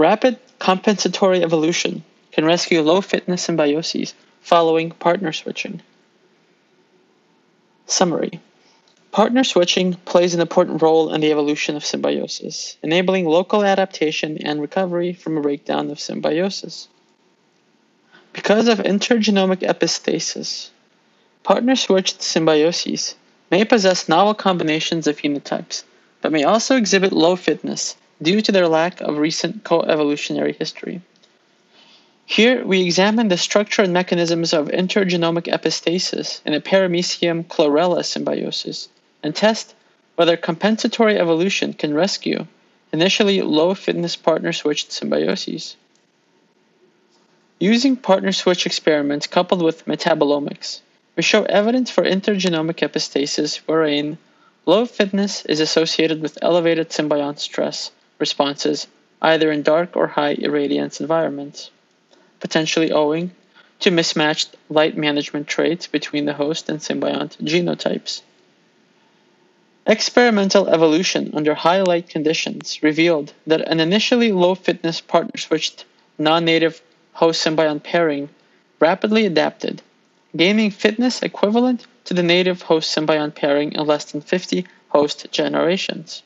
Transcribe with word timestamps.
Rapid 0.00 0.38
compensatory 0.58 1.42
evolution 1.42 2.04
can 2.32 2.46
rescue 2.46 2.80
low 2.80 3.02
fitness 3.02 3.46
symbioses 3.46 4.14
following 4.40 4.92
partner 4.92 5.30
switching. 5.30 5.82
Summary 7.84 8.40
Partner 9.12 9.44
switching 9.44 9.92
plays 10.06 10.32
an 10.32 10.40
important 10.40 10.80
role 10.80 11.12
in 11.12 11.20
the 11.20 11.30
evolution 11.30 11.76
of 11.76 11.84
symbiosis, 11.84 12.78
enabling 12.82 13.26
local 13.26 13.62
adaptation 13.62 14.38
and 14.42 14.62
recovery 14.62 15.12
from 15.12 15.36
a 15.36 15.42
breakdown 15.42 15.90
of 15.90 16.00
symbiosis. 16.00 16.88
Because 18.32 18.68
of 18.68 18.78
intergenomic 18.78 19.58
epistasis, 19.58 20.70
partner 21.42 21.76
switched 21.76 22.20
symbioses 22.20 23.16
may 23.50 23.66
possess 23.66 24.08
novel 24.08 24.32
combinations 24.32 25.06
of 25.06 25.18
phenotypes, 25.18 25.84
but 26.22 26.32
may 26.32 26.44
also 26.44 26.78
exhibit 26.78 27.12
low 27.12 27.36
fitness 27.36 27.96
due 28.22 28.40
to 28.42 28.52
their 28.52 28.68
lack 28.68 29.00
of 29.00 29.18
recent 29.18 29.64
co-evolutionary 29.64 30.52
history. 30.52 31.00
Here, 32.26 32.64
we 32.64 32.82
examine 32.82 33.28
the 33.28 33.36
structure 33.36 33.82
and 33.82 33.92
mechanisms 33.92 34.52
of 34.52 34.68
intergenomic 34.68 35.48
epistasis 35.48 36.40
in 36.44 36.54
a 36.54 36.60
Paramecium 36.60 37.44
chlorella 37.46 38.04
symbiosis 38.04 38.88
and 39.22 39.34
test 39.34 39.74
whether 40.14 40.36
compensatory 40.36 41.18
evolution 41.18 41.72
can 41.72 41.92
rescue 41.92 42.46
initially 42.92 43.42
low 43.42 43.74
fitness 43.74 44.16
partner 44.16 44.52
switched 44.52 44.90
symbioses. 44.90 45.76
Using 47.58 47.96
partner 47.96 48.32
switch 48.32 48.66
experiments 48.66 49.26
coupled 49.26 49.62
with 49.62 49.86
metabolomics, 49.86 50.80
we 51.16 51.22
show 51.22 51.44
evidence 51.44 51.90
for 51.90 52.04
intergenomic 52.04 52.76
epistasis 52.76 53.56
wherein 53.66 54.18
low 54.66 54.86
fitness 54.86 55.44
is 55.46 55.60
associated 55.60 56.22
with 56.22 56.38
elevated 56.42 56.90
symbiont 56.90 57.38
stress 57.38 57.90
responses 58.20 58.86
either 59.22 59.50
in 59.50 59.62
dark 59.62 59.96
or 59.96 60.06
high 60.06 60.36
irradiance 60.36 61.00
environments, 61.00 61.70
potentially 62.38 62.92
owing 62.92 63.30
to 63.80 63.90
mismatched 63.90 64.54
light 64.68 64.96
management 64.96 65.46
traits 65.46 65.86
between 65.86 66.26
the 66.26 66.34
host 66.34 66.68
and 66.68 66.80
symbiont 66.80 67.36
genotypes. 67.42 68.22
Experimental 69.86 70.68
evolution 70.68 71.30
under 71.34 71.54
high 71.54 71.80
light 71.80 72.08
conditions 72.08 72.82
revealed 72.82 73.32
that 73.46 73.62
an 73.62 73.80
initially 73.80 74.30
low 74.30 74.54
fitness 74.54 75.00
partner 75.00 75.38
switched 75.38 75.84
non 76.18 76.44
native 76.44 76.82
host 77.14 77.44
symbiont 77.44 77.82
pairing 77.82 78.28
rapidly 78.78 79.26
adapted, 79.26 79.82
gaining 80.36 80.70
fitness 80.70 81.22
equivalent 81.22 81.86
to 82.04 82.14
the 82.14 82.22
native 82.22 82.62
host 82.62 82.94
symbiont 82.94 83.34
pairing 83.34 83.72
in 83.72 83.86
less 83.86 84.12
than 84.12 84.20
50 84.20 84.66
host 84.88 85.26
generations. 85.30 86.22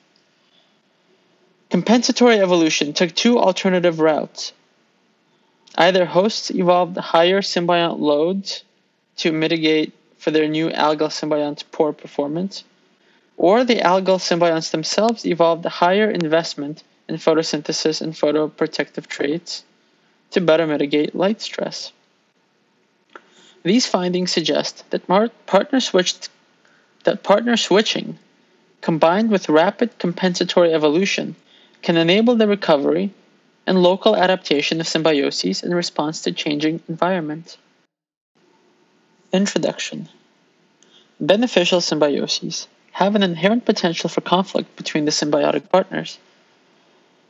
Compensatory 1.74 2.38
evolution 2.38 2.92
took 2.92 3.12
two 3.16 3.36
alternative 3.36 3.98
routes. 3.98 4.52
Either 5.74 6.06
hosts 6.06 6.52
evolved 6.52 6.96
higher 6.96 7.40
symbiont 7.40 7.98
loads 7.98 8.62
to 9.16 9.32
mitigate 9.32 9.92
for 10.16 10.30
their 10.30 10.46
new 10.46 10.70
algal 10.70 11.10
symbiont's 11.10 11.64
poor 11.64 11.92
performance, 11.92 12.62
or 13.36 13.64
the 13.64 13.80
algal 13.80 14.20
symbionts 14.20 14.70
themselves 14.70 15.26
evolved 15.26 15.64
higher 15.64 16.08
investment 16.08 16.84
in 17.08 17.16
photosynthesis 17.16 18.00
and 18.00 18.12
photoprotective 18.12 19.08
traits 19.08 19.64
to 20.30 20.40
better 20.40 20.68
mitigate 20.68 21.12
light 21.12 21.42
stress. 21.42 21.90
These 23.64 23.88
findings 23.88 24.30
suggest 24.30 24.88
that 24.90 25.08
partner 25.46 25.80
switched 25.80 26.28
that 27.02 27.24
partner 27.24 27.56
switching 27.56 28.16
combined 28.80 29.28
with 29.28 29.48
rapid 29.48 29.98
compensatory 29.98 30.72
evolution 30.72 31.34
can 31.84 31.98
enable 31.98 32.34
the 32.34 32.48
recovery 32.48 33.10
and 33.66 33.82
local 33.82 34.16
adaptation 34.16 34.80
of 34.80 34.86
symbioses 34.86 35.62
in 35.62 35.74
response 35.74 36.22
to 36.22 36.32
changing 36.32 36.80
environment. 36.88 37.58
Introduction 39.32 40.08
Beneficial 41.20 41.80
symbioses 41.80 42.66
have 42.92 43.14
an 43.14 43.22
inherent 43.22 43.66
potential 43.66 44.08
for 44.08 44.22
conflict 44.22 44.74
between 44.76 45.04
the 45.04 45.10
symbiotic 45.10 45.68
partners. 45.70 46.18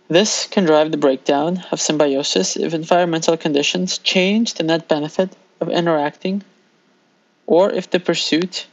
This 0.08 0.46
can 0.46 0.64
drive 0.64 0.92
the 0.92 0.98
breakdown 0.98 1.64
of 1.72 1.80
symbiosis 1.80 2.56
if 2.56 2.74
environmental 2.74 3.36
conditions 3.36 3.98
change 3.98 4.54
the 4.54 4.62
net 4.62 4.86
benefit 4.86 5.34
of 5.60 5.68
interacting 5.68 6.44
or 7.46 7.72
if 7.72 7.90
the 7.90 7.98
pursuit 7.98 8.66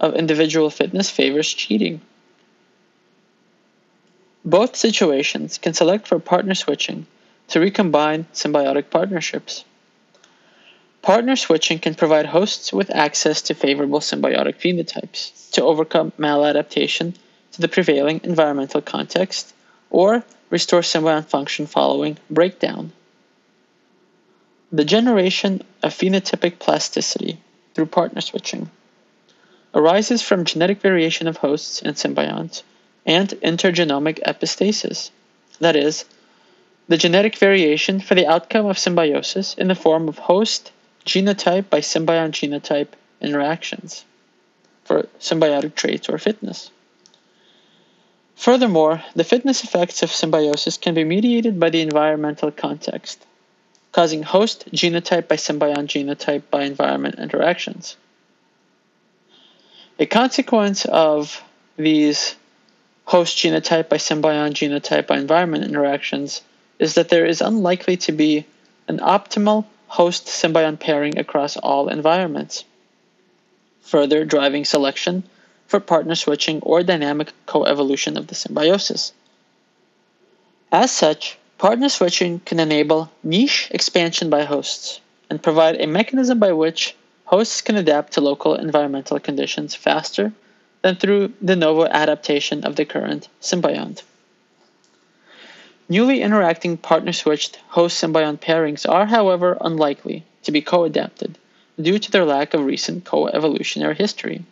of 0.00 0.14
individual 0.14 0.70
fitness 0.70 1.10
favors 1.10 1.52
cheating. 1.52 2.00
Both 4.44 4.76
situations 4.76 5.58
can 5.58 5.74
select 5.74 6.06
for 6.06 6.18
partner 6.18 6.54
switching 6.54 7.06
to 7.48 7.60
recombine 7.60 8.26
symbiotic 8.32 8.90
partnerships. 8.90 9.64
Partner 11.02 11.36
switching 11.36 11.78
can 11.78 11.94
provide 11.94 12.26
hosts 12.26 12.72
with 12.72 12.90
access 12.90 13.42
to 13.42 13.54
favorable 13.54 14.00
symbiotic 14.00 14.56
phenotypes 14.56 15.50
to 15.52 15.62
overcome 15.62 16.12
maladaptation 16.18 17.14
to 17.52 17.60
the 17.60 17.68
prevailing 17.68 18.20
environmental 18.24 18.80
context 18.80 19.54
or 19.90 20.24
restore 20.50 20.82
symbiont 20.82 21.26
function 21.26 21.66
following 21.66 22.18
breakdown. 22.30 22.92
The 24.70 24.84
generation 24.84 25.62
of 25.82 25.94
phenotypic 25.94 26.58
plasticity 26.58 27.38
through 27.74 27.86
partner 27.86 28.20
switching 28.20 28.70
arises 29.74 30.22
from 30.22 30.44
genetic 30.44 30.80
variation 30.80 31.26
of 31.26 31.38
hosts 31.38 31.80
and 31.82 31.96
symbionts 31.96 32.62
and 33.08 33.30
intergenomic 33.42 34.20
epistasis, 34.24 35.10
that 35.60 35.74
is, 35.74 36.04
the 36.88 36.98
genetic 36.98 37.36
variation 37.36 38.00
for 38.00 38.14
the 38.14 38.26
outcome 38.26 38.66
of 38.66 38.78
symbiosis 38.78 39.54
in 39.54 39.68
the 39.68 39.74
form 39.74 40.08
of 40.08 40.18
host 40.18 40.70
genotype 41.06 41.70
by 41.70 41.80
symbiont 41.80 42.32
genotype 42.32 42.88
interactions 43.20 44.04
for 44.84 45.08
symbiotic 45.18 45.74
traits 45.74 46.08
or 46.08 46.18
fitness. 46.18 46.70
Furthermore, 48.36 49.02
the 49.16 49.24
fitness 49.24 49.64
effects 49.64 50.02
of 50.02 50.12
symbiosis 50.12 50.76
can 50.76 50.94
be 50.94 51.02
mediated 51.02 51.58
by 51.58 51.70
the 51.70 51.80
environmental 51.80 52.50
context, 52.50 53.24
causing 53.92 54.22
host 54.22 54.70
genotype 54.72 55.28
by 55.28 55.36
symbiont 55.36 55.88
genotype 55.88 56.42
by 56.50 56.64
environment 56.64 57.18
interactions. 57.18 57.96
A 59.98 60.04
consequence 60.06 60.84
of 60.84 61.42
these 61.76 62.36
host 63.08 63.38
genotype 63.38 63.88
by 63.88 63.96
symbiont 63.96 64.52
genotype 64.52 65.06
by 65.06 65.16
environment 65.16 65.64
interactions 65.64 66.42
is 66.78 66.94
that 66.94 67.08
there 67.08 67.24
is 67.24 67.40
unlikely 67.40 67.96
to 67.96 68.12
be 68.12 68.44
an 68.86 68.98
optimal 68.98 69.64
host 69.86 70.26
symbiont 70.26 70.78
pairing 70.78 71.18
across 71.18 71.56
all 71.56 71.88
environments, 71.88 72.66
further 73.80 74.26
driving 74.26 74.62
selection 74.62 75.22
for 75.66 75.80
partner 75.80 76.14
switching 76.14 76.60
or 76.60 76.82
dynamic 76.82 77.32
coevolution 77.46 78.18
of 78.18 78.26
the 78.26 78.34
symbiosis. 78.34 79.14
As 80.70 80.90
such, 80.90 81.38
partner 81.56 81.88
switching 81.88 82.40
can 82.40 82.60
enable 82.60 83.10
niche 83.22 83.68
expansion 83.70 84.28
by 84.28 84.44
hosts 84.44 85.00
and 85.30 85.42
provide 85.42 85.80
a 85.80 85.86
mechanism 85.86 86.38
by 86.38 86.52
which 86.52 86.94
hosts 87.24 87.62
can 87.62 87.76
adapt 87.76 88.12
to 88.12 88.20
local 88.20 88.54
environmental 88.54 89.18
conditions 89.18 89.74
faster 89.74 90.30
than 90.82 90.96
through 90.96 91.32
de 91.44 91.56
novo 91.56 91.84
adaptation 91.86 92.64
of 92.64 92.76
the 92.76 92.84
current 92.84 93.28
symbiont. 93.40 94.02
Newly 95.88 96.20
interacting 96.20 96.76
partner 96.76 97.12
switched 97.12 97.56
host 97.68 98.02
symbiont 98.02 98.40
pairings 98.40 98.88
are, 98.88 99.06
however, 99.06 99.56
unlikely 99.60 100.24
to 100.42 100.52
be 100.52 100.60
co 100.60 100.84
adapted 100.84 101.38
due 101.80 101.98
to 101.98 102.10
their 102.10 102.24
lack 102.24 102.54
of 102.54 102.64
recent 102.64 103.04
co 103.04 103.26
evolutionary 103.28 103.94
history, 103.94 104.44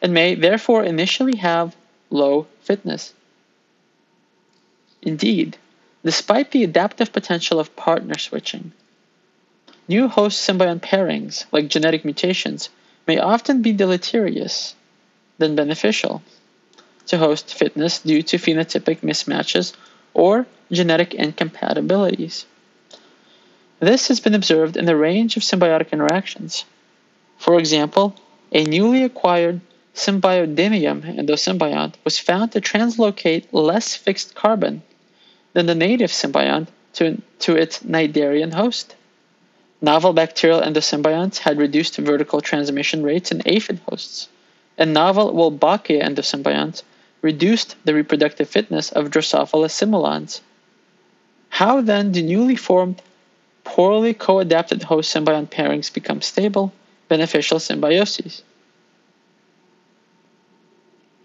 and 0.00 0.14
may 0.14 0.34
therefore 0.34 0.84
initially 0.84 1.36
have 1.36 1.76
low 2.10 2.46
fitness. 2.60 3.12
Indeed, 5.02 5.56
despite 6.04 6.50
the 6.52 6.64
adaptive 6.64 7.12
potential 7.12 7.58
of 7.58 7.74
partner 7.76 8.18
switching, 8.18 8.72
new 9.88 10.08
host 10.08 10.48
symbiont 10.48 10.80
pairings, 10.80 11.44
like 11.50 11.68
genetic 11.68 12.04
mutations, 12.04 12.68
may 13.06 13.18
often 13.18 13.62
be 13.62 13.72
deleterious 13.72 14.74
than 15.38 15.56
beneficial 15.56 16.22
to 17.06 17.18
host 17.18 17.54
fitness 17.54 18.00
due 18.00 18.22
to 18.22 18.36
phenotypic 18.36 19.00
mismatches 19.00 19.72
or 20.14 20.46
genetic 20.70 21.14
incompatibilities. 21.14 22.44
This 23.80 24.08
has 24.08 24.20
been 24.20 24.34
observed 24.34 24.76
in 24.76 24.84
the 24.84 24.96
range 24.96 25.36
of 25.36 25.42
symbiotic 25.42 25.92
interactions. 25.92 26.64
For 27.38 27.58
example, 27.58 28.16
a 28.52 28.64
newly 28.64 29.04
acquired 29.04 29.60
Symbiodinium 29.98 31.02
endosymbiont 31.02 31.94
was 32.04 32.20
found 32.20 32.52
to 32.52 32.60
translocate 32.60 33.46
less 33.50 33.96
fixed 33.96 34.32
carbon 34.32 34.82
than 35.54 35.66
the 35.66 35.74
native 35.74 36.12
symbiont 36.12 36.68
to, 36.92 37.20
to 37.40 37.56
its 37.56 37.80
cnidarian 37.80 38.52
host. 38.52 38.94
Novel 39.82 40.12
bacterial 40.12 40.60
endosymbionts 40.60 41.38
had 41.38 41.58
reduced 41.58 41.96
vertical 41.96 42.40
transmission 42.40 43.02
rates 43.02 43.32
in 43.32 43.42
aphid 43.44 43.80
hosts, 43.88 44.28
and 44.78 44.94
novel 44.94 45.34
Wolbachia 45.34 46.00
endosymbionts 46.00 46.84
reduced 47.20 47.74
the 47.84 47.92
reproductive 47.92 48.48
fitness 48.48 48.92
of 48.92 49.10
Drosophila 49.10 49.68
simulans 49.68 50.40
How 51.50 51.80
then 51.80 52.12
do 52.12 52.22
newly 52.22 52.54
formed, 52.54 53.02
poorly 53.64 54.14
co-adapted 54.14 54.84
host 54.84 55.12
symbiont 55.12 55.50
pairings 55.50 55.92
become 55.92 56.22
stable, 56.22 56.72
beneficial 57.08 57.58
symbioses? 57.58 58.42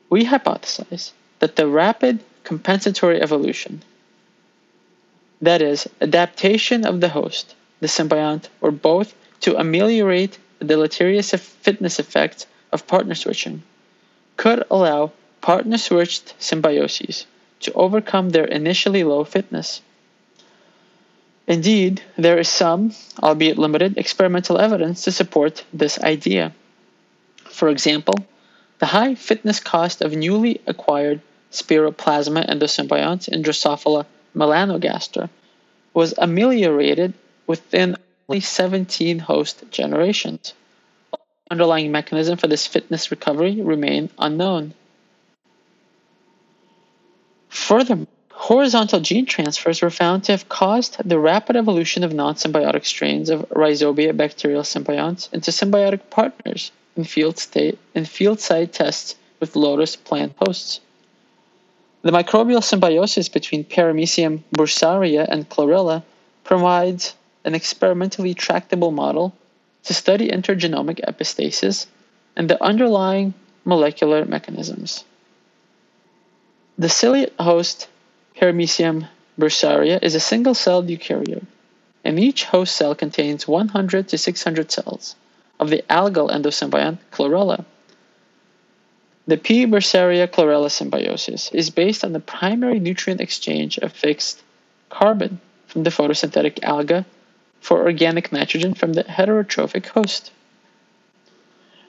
We 0.09 0.25
hypothesize 0.25 1.11
that 1.39 1.55
the 1.55 1.67
rapid 1.67 2.19
compensatory 2.44 3.21
evolution, 3.21 3.83
that 5.41 5.61
is, 5.61 5.88
adaptation 6.01 6.85
of 6.85 7.01
the 7.01 7.09
host, 7.09 7.55
the 7.81 7.88
symbiont, 7.88 8.50
or 8.61 8.71
both 8.71 9.13
to 9.41 9.57
ameliorate 9.57 10.39
the 10.59 10.65
deleterious 10.65 11.31
fitness 11.31 12.00
effects 12.00 12.47
of 12.73 12.87
partner 12.87 13.15
switching, 13.15 13.63
could 14.35 14.63
allow 14.69 15.11
partner 15.41 15.77
switched 15.77 16.33
symbioses 16.39 17.25
to 17.59 17.73
overcome 17.73 18.29
their 18.29 18.45
initially 18.45 19.03
low 19.03 19.23
fitness. 19.23 19.81
Indeed, 21.47 22.01
there 22.17 22.39
is 22.39 22.49
some, 22.49 22.93
albeit 23.21 23.57
limited, 23.57 23.97
experimental 23.97 24.57
evidence 24.57 25.03
to 25.03 25.11
support 25.11 25.63
this 25.73 25.99
idea. 25.99 26.53
For 27.45 27.69
example, 27.69 28.15
the 28.79 28.87
high 28.87 29.15
fitness 29.15 29.59
cost 29.59 30.01
of 30.01 30.13
newly 30.13 30.61
acquired 30.65 31.21
spiroplasma 31.51 32.49
endosymbionts 32.49 33.27
in 33.27 33.43
Drosophila 33.43 34.05
melanogaster 34.35 35.29
was 35.93 36.13
ameliorated 36.17 37.13
within 37.45 37.95
only 38.27 38.39
17 38.41 39.19
host 39.19 39.63
generations. 39.69 40.53
Underlying 41.53 41.91
mechanism 41.91 42.35
for 42.39 42.47
this 42.47 42.65
fitness 42.65 43.11
recovery 43.11 43.61
remain 43.61 44.09
unknown. 44.17 44.73
Furthermore, 47.47 48.07
horizontal 48.31 49.00
gene 49.01 49.27
transfers 49.27 49.83
were 49.83 49.91
found 49.91 50.23
to 50.23 50.31
have 50.31 50.50
caused 50.50 50.97
the 51.07 51.19
rapid 51.19 51.55
evolution 51.55 52.03
of 52.03 52.11
non-symbiotic 52.11 52.88
strains 52.88 53.29
of 53.29 53.47
Rhizobia 53.50 54.17
bacterial 54.17 54.63
symbionts 54.63 55.31
into 55.31 55.51
symbiotic 55.51 56.09
partners 56.09 56.71
in 56.97 57.03
field 57.03 57.38
state 57.38 57.77
in 57.94 58.05
field 58.05 58.39
site 58.39 58.73
tests 58.73 59.15
with 59.39 59.55
lotus 59.55 59.95
plant 59.95 60.33
hosts. 60.39 60.79
The 62.01 62.09
microbial 62.09 62.63
symbiosis 62.63 63.29
between 63.29 63.63
Paramecium 63.63 64.41
bursaria 64.57 65.27
and 65.29 65.47
chlorella 65.47 66.01
provides 66.44 67.13
an 67.45 67.53
experimentally 67.53 68.33
tractable 68.33 68.89
model 68.89 69.35
to 69.83 69.94
study 69.94 70.30
intergenomic 70.30 71.00
epistasis 71.07 71.88
and 72.35 72.50
the 72.50 72.62
underlying 72.63 73.33
molecular 73.65 74.25
mechanisms. 74.25 75.03
The 76.77 76.89
ciliate 76.89 77.33
host 77.39 77.88
Paramecium 78.35 79.07
bursaria 79.39 80.00
is 80.01 80.15
a 80.15 80.19
single-celled 80.19 80.88
eukaryote, 80.88 81.45
and 82.03 82.19
each 82.19 82.45
host 82.45 82.75
cell 82.75 82.95
contains 82.95 83.47
100 83.47 84.07
to 84.09 84.18
600 84.18 84.71
cells 84.71 85.15
of 85.59 85.69
the 85.69 85.83
algal 85.89 86.31
endosymbiont 86.31 86.97
chlorella. 87.12 87.63
The 89.25 89.38
P. 89.38 89.65
bursaria 89.65 90.27
chlorella 90.27 90.69
symbiosis 90.69 91.51
is 91.53 91.69
based 91.69 92.03
on 92.03 92.12
the 92.12 92.19
primary 92.19 92.79
nutrient 92.79 93.21
exchange 93.21 93.77
of 93.77 93.94
fixed 93.94 94.41
carbon 94.89 95.39
from 95.68 95.83
the 95.83 95.89
photosynthetic 95.89 96.59
alga 96.63 97.06
for 97.63 97.83
organic 97.83 98.33
nitrogen 98.33 98.74
from 98.74 98.92
the 98.92 99.06
heterotrophic 99.06 99.86
host. 99.88 100.31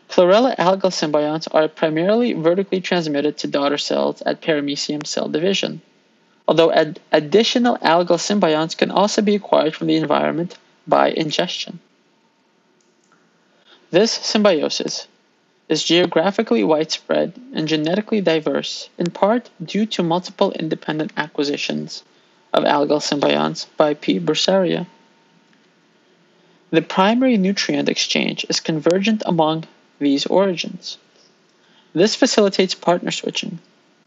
Chlorella 0.08 0.54
algal 0.56 0.92
symbionts 0.92 1.48
are 1.50 1.66
primarily 1.66 2.32
vertically 2.32 2.80
transmitted 2.80 3.36
to 3.38 3.48
daughter 3.48 3.76
cells 3.76 4.22
at 4.22 4.40
paramecium 4.40 5.04
cell 5.04 5.28
division, 5.28 5.82
although 6.46 6.70
ad- 6.70 7.00
additional 7.10 7.76
algal 7.78 8.20
symbionts 8.28 8.76
can 8.76 8.92
also 8.92 9.20
be 9.20 9.34
acquired 9.34 9.74
from 9.74 9.88
the 9.88 9.96
environment 9.96 10.56
by 10.86 11.10
ingestion. 11.10 11.80
This 13.90 14.12
symbiosis 14.12 15.08
is 15.68 15.82
geographically 15.82 16.62
widespread 16.62 17.32
and 17.52 17.66
genetically 17.66 18.20
diverse, 18.20 18.88
in 18.96 19.06
part 19.06 19.50
due 19.64 19.86
to 19.86 20.04
multiple 20.04 20.52
independent 20.52 21.12
acquisitions 21.16 22.04
of 22.52 22.62
algal 22.62 23.02
symbionts 23.02 23.66
by 23.76 23.94
P. 23.94 24.20
bursaria. 24.20 24.86
The 26.74 26.82
primary 26.82 27.36
nutrient 27.36 27.88
exchange 27.88 28.44
is 28.48 28.58
convergent 28.58 29.22
among 29.26 29.62
these 30.00 30.26
origins. 30.26 30.98
This 31.92 32.16
facilitates 32.16 32.74
partner 32.74 33.12
switching, 33.12 33.60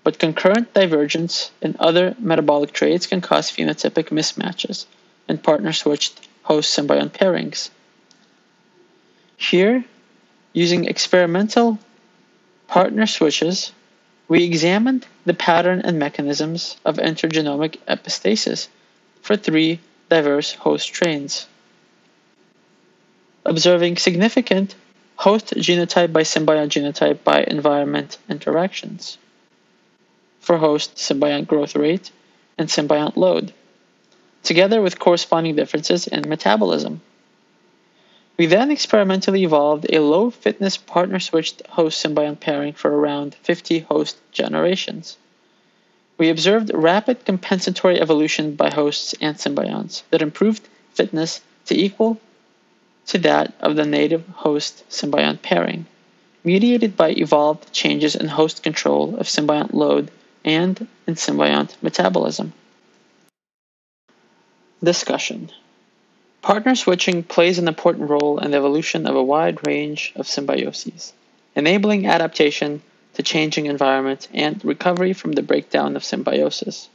but 0.03 0.19
concurrent 0.19 0.73
divergence 0.73 1.51
in 1.61 1.77
other 1.79 2.13
metabolic 2.19 2.73
traits 2.73 3.07
can 3.07 3.21
cause 3.21 3.49
phenotypic 3.49 4.09
mismatches 4.09 4.85
in 5.29 5.37
partner 5.37 5.71
switched 5.71 6.27
host 6.43 6.77
symbiont 6.77 7.11
pairings. 7.11 7.69
Here, 9.37 9.85
using 10.51 10.87
experimental 10.87 11.79
partner 12.67 13.07
switches, 13.07 13.71
we 14.27 14.43
examined 14.43 15.07
the 15.23 15.33
pattern 15.33 15.83
and 15.85 15.97
mechanisms 15.97 16.75
of 16.83 16.97
intergenomic 16.97 17.77
epistasis 17.87 18.67
for 19.21 19.37
three 19.37 19.79
diverse 20.09 20.51
host 20.51 20.83
strains, 20.85 21.47
observing 23.47 23.95
significant 23.95 24.75
host 25.15 25.53
genotype 25.55 26.11
by 26.11 26.21
symbiont 26.21 26.69
genotype 26.69 27.23
by 27.23 27.43
environment 27.43 28.17
interactions 28.29 29.17
for 30.41 30.57
host 30.57 30.95
symbiont 30.95 31.47
growth 31.47 31.75
rate 31.75 32.11
and 32.57 32.67
symbiont 32.67 33.15
load, 33.15 33.53
together 34.43 34.81
with 34.81 34.99
corresponding 34.99 35.55
differences 35.55 36.07
in 36.07 36.27
metabolism. 36.27 37.01
We 38.37 38.45
then 38.45 38.69
experimentally 38.69 39.43
evolved 39.43 39.87
a 39.91 39.99
low 39.99 40.29
fitness 40.29 40.77
partner 40.77 41.19
switched 41.19 41.65
host 41.67 42.05
symbiont 42.05 42.39
pairing 42.39 42.73
for 42.73 42.91
around 42.91 43.33
50 43.35 43.79
host 43.79 44.17
generations. 44.31 45.17
We 46.17 46.29
observed 46.29 46.71
rapid 46.73 47.25
compensatory 47.25 47.99
evolution 47.99 48.55
by 48.55 48.71
hosts 48.71 49.15
and 49.21 49.37
symbionts 49.37 50.03
that 50.09 50.21
improved 50.21 50.67
fitness 50.93 51.41
to 51.65 51.79
equal 51.79 52.19
to 53.07 53.17
that 53.19 53.53
of 53.59 53.75
the 53.75 53.85
native 53.85 54.27
host 54.27 54.83
symbiont 54.89 55.41
pairing, 55.41 55.85
mediated 56.43 56.95
by 56.95 57.09
evolved 57.11 57.71
changes 57.71 58.15
in 58.15 58.27
host 58.27 58.63
control 58.63 59.15
of 59.17 59.27
symbiont 59.27 59.73
load 59.73 60.11
and 60.43 60.87
in 61.07 61.15
symbiont 61.15 61.75
metabolism. 61.81 62.53
Discussion 64.83 65.51
Partner 66.41 66.75
switching 66.75 67.23
plays 67.23 67.57
an 67.57 67.67
important 67.67 68.09
role 68.09 68.39
in 68.39 68.51
the 68.51 68.57
evolution 68.57 69.07
of 69.07 69.15
a 69.15 69.23
wide 69.23 69.65
range 69.67 70.13
of 70.15 70.27
symbioses, 70.27 71.11
enabling 71.55 72.05
adaptation 72.05 72.81
to 73.15 73.23
changing 73.23 73.65
environments 73.65 74.27
and 74.33 74.63
recovery 74.63 75.13
from 75.13 75.31
the 75.31 75.41
breakdown 75.41 75.95
of 75.95 76.03
symbiosis. 76.03 76.87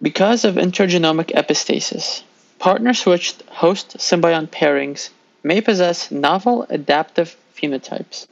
Because 0.00 0.44
of 0.44 0.54
intergenomic 0.54 1.32
epistasis, 1.32 2.22
Partner 2.58 2.92
switched 2.92 3.42
host 3.42 3.98
symbiont 3.98 4.48
pairings 4.48 5.10
may 5.44 5.60
possess 5.60 6.10
novel 6.10 6.66
adaptive 6.68 7.36
phenotypes, 7.56 8.26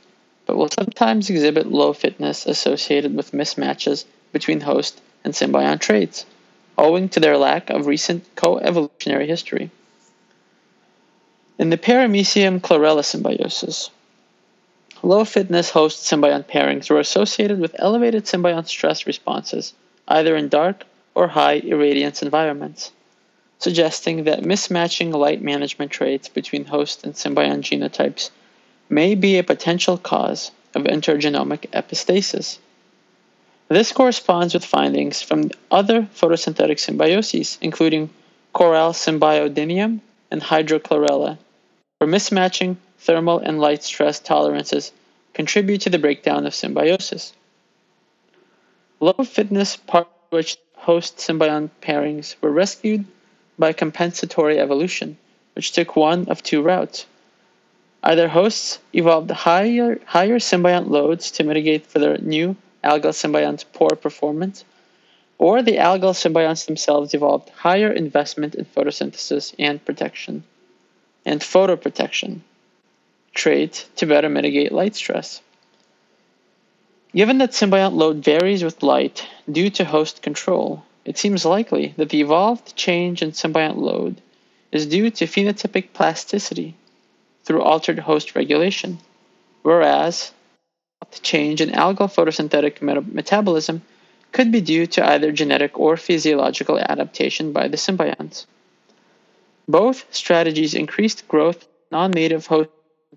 but 0.47 0.57
will 0.57 0.69
sometimes 0.69 1.31
exhibit 1.31 1.71
low 1.71 1.93
fitness 1.93 2.45
associated 2.45 3.15
with 3.15 3.31
mismatches 3.31 4.05
between 4.33 4.63
host 4.63 5.01
and 5.23 5.33
symbiont 5.33 5.79
traits, 5.79 6.27
owing 6.77 7.09
to 7.11 7.21
their 7.21 7.39
lack 7.39 7.71
of 7.71 7.87
recent 7.87 8.25
co-evolutionary 8.35 9.29
history. 9.29 9.71
In 11.57 11.71
the 11.71 11.79
Paramecium 11.79 12.61
chlorella 12.61 13.05
symbiosis, 13.05 13.91
low 15.05 15.25
fitness 15.25 15.71
host 15.71 16.03
symbiont 16.03 16.47
pairings 16.47 16.91
were 16.91 16.99
associated 16.99 17.61
with 17.61 17.77
elevated 17.79 18.25
symbiont 18.25 18.67
stress 18.67 19.07
responses, 19.07 19.73
either 20.09 20.35
in 20.35 20.49
dark 20.49 20.83
or 21.15 21.29
high 21.29 21.61
irradiance 21.61 22.23
environments 22.23 22.91
suggesting 23.59 24.25
that 24.25 24.43
mismatching 24.43 25.13
light 25.13 25.43
management 25.43 25.91
traits 25.91 26.29
between 26.29 26.65
host 26.65 27.05
and 27.05 27.15
symbiont 27.15 27.63
genotypes 27.63 28.31
may 28.89 29.15
be 29.15 29.39
a 29.39 29.45
potential 29.45 29.97
cause 29.97 30.51
of 30.75 30.85
intergenomic 30.85 31.71
epistasis. 31.71 32.59
This 33.69 33.93
corresponds 33.93 34.55
with 34.55 34.65
findings 34.65 35.23
from 35.23 35.51
other 35.71 36.03
photosynthetic 36.03 36.79
symbioses, 36.79 37.59
including 37.61 38.11
Coral 38.53 38.93
symbiodinium 38.93 40.01
and 40.31 40.43
Hydra 40.43 40.79
chlorella, 40.79 41.39
where 41.99 42.09
mismatching 42.09 42.77
thermal 42.99 43.39
and 43.39 43.59
light 43.59 43.83
stress 43.83 44.21
tolerances 44.21 44.93
contribute 45.35 45.81
to 45.83 45.91
the 45.91 45.99
breakdown 45.99 46.47
of 46.47 46.55
symbiosis. 46.55 47.33
Low 49.01 49.25
fitness 49.25 49.77
part 49.77 50.09
which 50.31 50.57
host 50.77 51.17
symbiont 51.19 51.71
pairings 51.83 52.37
were 52.41 52.51
rescued 52.51 53.05
by 53.59 53.73
compensatory 53.73 54.59
evolution, 54.59 55.17
which 55.55 55.73
took 55.73 55.97
one 55.97 56.29
of 56.29 56.43
two 56.43 56.63
routes. 56.63 57.07
Either 58.03 58.29
hosts 58.29 58.79
evolved 58.93 59.31
higher, 59.31 60.01
higher 60.07 60.39
symbiont 60.39 60.89
loads 60.89 61.31
to 61.33 61.45
mitigate 61.45 61.87
for 61.87 61.99
their 61.99 62.19
new 62.19 62.57
algal 62.85 63.13
symbiont's 63.13 63.65
poor 63.65 63.91
performance, 63.91 64.65
or 65.39 65.63
the 65.63 65.77
algal 65.77 66.15
symbionts 66.15 66.67
themselves 66.67 67.15
evolved 67.15 67.49
higher 67.51 67.91
investment 67.91 68.55
in 68.55 68.65
photosynthesis 68.65 69.55
and 69.59 69.85
protection, 69.85 70.45
and 71.25 71.41
photoprotection 71.41 72.41
trait 73.35 73.87
to 73.97 74.07
better 74.07 74.29
mitigate 74.29 74.73
light 74.73 74.95
stress. 74.95 75.43
Given 77.15 77.39
that 77.39 77.51
symbiont 77.51 77.95
load 77.95 78.25
varies 78.25 78.65
with 78.65 78.83
light 78.83 79.27
due 79.51 79.71
to 79.71 79.85
host 79.85 80.23
control, 80.23 80.85
it 81.07 81.17
seems 81.17 81.45
likely 81.45 81.95
that 81.97 82.09
the 82.09 82.21
evolved 82.21 82.75
change 82.75 83.23
in 83.23 83.31
symbiont 83.31 83.77
load 83.77 84.21
is 84.73 84.87
due 84.87 85.09
to 85.09 85.25
phenotypic 85.27 85.93
plasticity 85.93 86.75
through 87.45 87.63
altered 87.63 88.01
host 88.01 88.35
regulation, 88.35 88.99
whereas 89.63 90.33
the 91.13 91.19
change 91.21 91.61
in 91.61 91.71
algal 91.71 92.13
photosynthetic 92.13 92.83
metabolism 92.83 93.83
could 94.33 94.51
be 94.51 94.61
due 94.61 94.87
to 94.87 95.09
either 95.09 95.31
genetic 95.31 95.79
or 95.79 95.97
physiological 95.97 96.77
adaptation 96.77 97.53
by 97.53 97.69
the 97.69 97.77
symbionts. 97.77 98.47
Both 99.69 100.07
strategies 100.11 100.75
increased 100.75 101.29
growth 101.29 101.69
non-native 101.93 102.47
host 102.47 102.71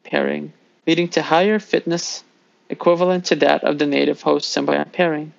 pairing, 0.03 0.53
leading 0.85 1.07
to 1.09 1.23
higher 1.23 1.57
fitness 1.57 2.23
equivalent 2.69 3.25
to 3.25 3.35
that 3.37 3.63
of 3.63 3.79
the 3.79 3.87
native 3.87 4.21
host 4.21 4.55
symbiont 4.55 4.91
pairing. 4.91 5.33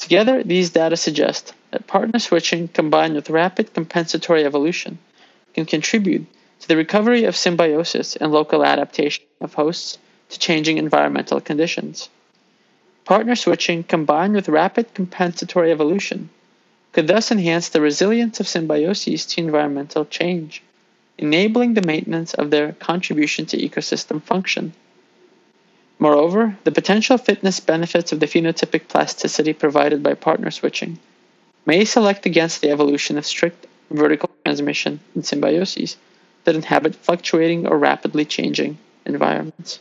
Together, 0.00 0.42
these 0.42 0.70
data 0.70 0.96
suggest 0.96 1.52
that 1.70 1.86
partner 1.86 2.18
switching 2.18 2.68
combined 2.68 3.14
with 3.14 3.28
rapid 3.28 3.74
compensatory 3.74 4.44
evolution 4.44 4.98
can 5.54 5.66
contribute 5.66 6.26
to 6.58 6.66
the 6.66 6.76
recovery 6.76 7.24
of 7.24 7.36
symbiosis 7.36 8.16
and 8.16 8.32
local 8.32 8.64
adaptation 8.64 9.24
of 9.42 9.52
hosts 9.54 9.98
to 10.30 10.38
changing 10.38 10.78
environmental 10.78 11.38
conditions. 11.38 12.08
Partner 13.04 13.36
switching 13.36 13.84
combined 13.84 14.34
with 14.34 14.48
rapid 14.48 14.94
compensatory 14.94 15.70
evolution 15.70 16.30
could 16.92 17.06
thus 17.06 17.30
enhance 17.30 17.68
the 17.68 17.80
resilience 17.82 18.40
of 18.40 18.46
symbioses 18.46 19.28
to 19.28 19.40
environmental 19.42 20.06
change, 20.06 20.62
enabling 21.18 21.74
the 21.74 21.86
maintenance 21.86 22.32
of 22.32 22.50
their 22.50 22.72
contribution 22.72 23.44
to 23.44 23.58
ecosystem 23.58 24.22
function. 24.22 24.72
Moreover, 26.00 26.56
the 26.64 26.72
potential 26.72 27.18
fitness 27.18 27.60
benefits 27.60 28.10
of 28.10 28.20
the 28.20 28.26
phenotypic 28.26 28.88
plasticity 28.88 29.52
provided 29.52 30.02
by 30.02 30.14
partner 30.14 30.50
switching 30.50 30.98
may 31.66 31.84
select 31.84 32.24
against 32.24 32.62
the 32.62 32.70
evolution 32.70 33.18
of 33.18 33.26
strict 33.26 33.66
vertical 33.90 34.30
transmission 34.42 35.00
in 35.14 35.20
symbioses 35.20 35.96
that 36.44 36.56
inhabit 36.56 36.96
fluctuating 36.96 37.66
or 37.66 37.76
rapidly 37.76 38.24
changing 38.24 38.78
environments. 39.04 39.78